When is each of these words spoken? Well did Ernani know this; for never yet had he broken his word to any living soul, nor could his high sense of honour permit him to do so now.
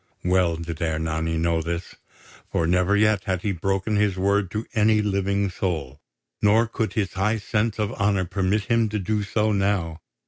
Well 0.23 0.55
did 0.57 0.81
Ernani 0.81 1.37
know 1.37 1.61
this; 1.61 1.93
for 2.51 2.65
never 2.65 2.97
yet 2.97 3.25
had 3.25 3.43
he 3.43 3.51
broken 3.51 3.97
his 3.97 4.17
word 4.17 4.49
to 4.49 4.65
any 4.73 4.99
living 4.99 5.51
soul, 5.51 6.01
nor 6.41 6.65
could 6.65 6.93
his 6.93 7.13
high 7.13 7.37
sense 7.37 7.77
of 7.77 7.93
honour 7.93 8.25
permit 8.25 8.63
him 8.63 8.89
to 8.89 8.97
do 8.97 9.21
so 9.21 9.51
now. 9.51 10.01